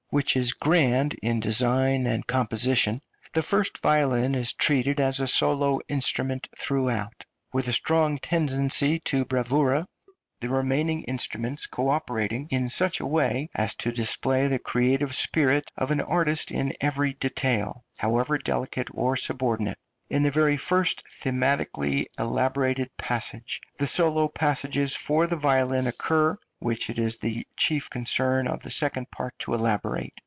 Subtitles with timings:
[0.11, 2.99] which is grand in design and composition,
[3.31, 9.05] the first violin is treated as a solo instrument throughout, with a strong {INSTRUMENTAL MUSIC.}
[9.07, 9.87] (306) tendency to bravura,
[10.41, 15.71] the remaining instruments co operating in such a way as to display the creative spirit
[15.77, 19.77] of an artist in every detail, however delicate or subordinate.
[20.09, 26.89] In the very first thematically elaborated passage the solo passages for the violin occur, which
[26.89, 30.11] it is the chief concern of the second part to elaborate.